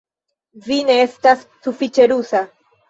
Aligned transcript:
Vi 0.69 0.79
ne 0.89 0.95
estas 1.03 1.47
sufiĉe 1.69 2.11
rusa 2.17 2.45